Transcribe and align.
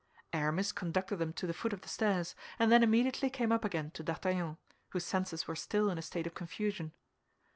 Aramis 0.33 0.71
conducted 0.71 1.17
them 1.17 1.31
to 1.33 1.45
the 1.45 1.53
foot 1.53 1.73
of 1.73 1.81
the 1.81 1.87
stairs, 1.87 2.33
and 2.57 2.71
then 2.71 2.81
immediately 2.81 3.29
came 3.29 3.51
up 3.51 3.63
again 3.63 3.91
to 3.91 4.01
D'Artagnan, 4.01 4.57
whose 4.89 5.05
senses 5.05 5.47
were 5.47 5.55
still 5.55 5.91
in 5.91 5.99
a 5.99 6.01
state 6.01 6.25
of 6.25 6.33
confusion. 6.33 6.91